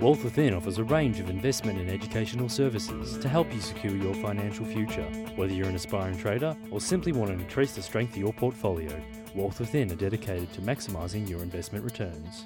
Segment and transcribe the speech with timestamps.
[0.00, 4.12] Wealth Within offers a range of investment and educational services to help you secure your
[4.14, 5.04] financial future.
[5.36, 9.00] Whether you're an aspiring trader or simply want to increase the strength of your portfolio,
[9.36, 12.44] Wealth Within are dedicated to maximising your investment returns.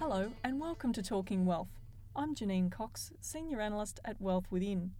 [0.00, 1.70] Hello, and welcome to Talking Wealth.
[2.16, 4.90] I'm Janine Cox, Senior Analyst at Wealth Within.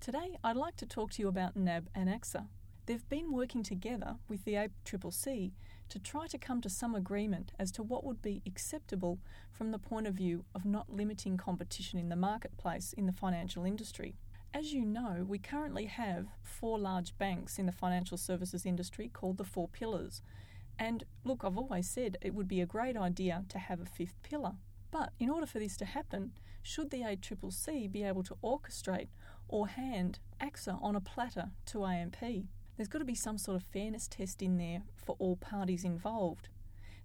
[0.00, 2.46] Today, I'd like to talk to you about NAB and AXA.
[2.88, 5.52] They've been working together with the ACCC
[5.90, 9.18] to try to come to some agreement as to what would be acceptable
[9.52, 13.66] from the point of view of not limiting competition in the marketplace in the financial
[13.66, 14.14] industry.
[14.54, 19.36] As you know, we currently have four large banks in the financial services industry called
[19.36, 20.22] the Four Pillars.
[20.78, 24.22] And look, I've always said it would be a great idea to have a fifth
[24.22, 24.54] pillar.
[24.90, 29.08] But in order for this to happen, should the ACCC be able to orchestrate
[29.46, 32.48] or hand AXA on a platter to AMP?
[32.78, 36.48] There's got to be some sort of fairness test in there for all parties involved.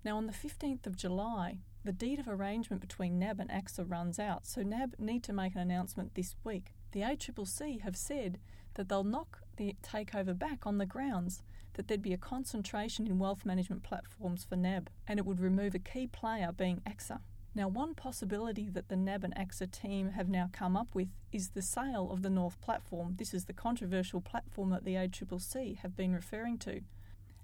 [0.05, 4.19] Now, on the 15th of July, the deed of arrangement between NAB and AXA runs
[4.19, 6.73] out, so NAB need to make an announcement this week.
[6.91, 8.37] The ACCC have said
[8.75, 11.41] that they'll knock the takeover back on the grounds
[11.73, 15.73] that there'd be a concentration in wealth management platforms for NAB, and it would remove
[15.73, 17.19] a key player being AXA.
[17.55, 21.49] Now, one possibility that the NAB and AXA team have now come up with is
[21.49, 23.15] the sale of the North platform.
[23.17, 26.81] This is the controversial platform that the ACCC have been referring to,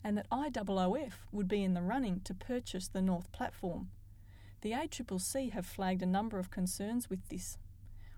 [0.03, 3.89] and that IOOF would be in the running to purchase the North platform.
[4.61, 7.59] The ACCC have flagged a number of concerns with this.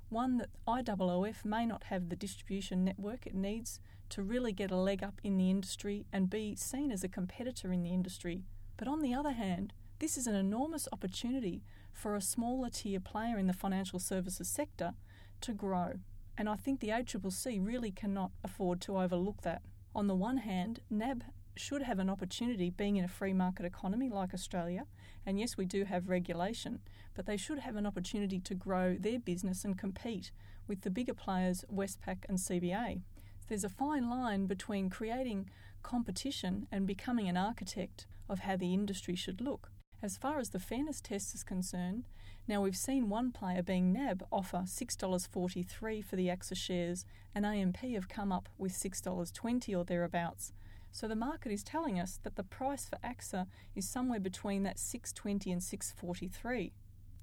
[0.07, 4.77] One, that IOOF may not have the distribution network it needs to really get a
[4.77, 8.43] leg up in the industry and be seen as a competitor in the industry.
[8.77, 11.61] But on the other hand, this is an enormous opportunity
[11.93, 14.95] for a smaller tier player in the financial services sector
[15.41, 15.93] to grow.
[16.35, 19.61] And I think the ACCC really cannot afford to overlook that.
[19.93, 21.23] On the one hand, NAB
[21.55, 24.87] should have an opportunity being in a free market economy like Australia,
[25.23, 26.79] and yes, we do have regulation,
[27.13, 30.31] but they should have an opportunity to grow their business and compete
[30.67, 33.03] with the bigger players, Westpac and CBA.
[33.49, 35.51] There's a fine line between creating
[35.83, 39.69] competition and becoming an architect of how the industry should look.
[40.03, 42.05] As far as the fairness test is concerned,
[42.47, 47.77] now we've seen one player being NAB offer $6.43 for the AXA shares, and AMP
[47.77, 50.53] have come up with $6.20 or thereabouts.
[50.91, 53.45] So the market is telling us that the price for AXA
[53.75, 56.73] is somewhere between that 620 and 643.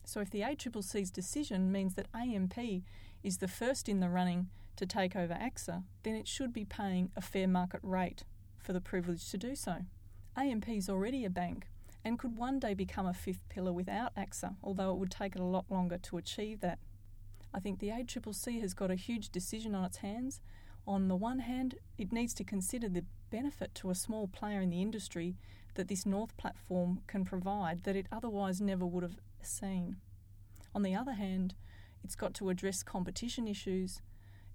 [0.04, 2.56] So if the ACCC's decision means that AMP
[3.24, 7.10] is the first in the running to take over AXA, then it should be paying
[7.16, 8.22] a fair market rate
[8.60, 9.78] for the privilege to do so.
[10.36, 11.66] AMP is already a bank
[12.04, 15.40] and could one day become a fifth pillar without AXA, although it would take it
[15.40, 16.78] a lot longer to achieve that.
[17.52, 20.40] I think the ACCC has got a huge decision on its hands.
[20.86, 24.70] On the one hand, it needs to consider the benefit to a small player in
[24.70, 25.36] the industry
[25.74, 29.96] that this North platform can provide that it otherwise never would have seen.
[30.74, 31.54] On the other hand,
[32.02, 34.02] it's got to address competition issues.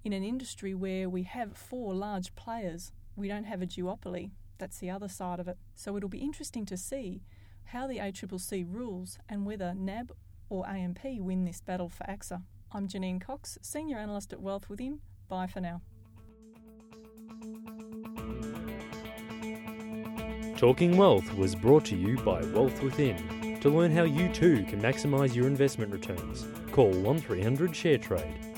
[0.04, 4.32] In an industry where we have four large players, we don't have a duopoly.
[4.58, 5.58] That's the other side of it.
[5.76, 7.22] So it'll be interesting to see
[7.66, 10.12] how the ACCC rules and whether NAB
[10.50, 12.44] or AMP win this battle for AXA.
[12.72, 15.00] I'm Janine Cox, Senior Analyst at Wealth Within.
[15.28, 15.82] Bye for now.
[20.58, 23.60] Talking Wealth was brought to you by Wealth Within.
[23.60, 28.53] To learn how you too can maximise your investment returns, call 1300 ShareTrade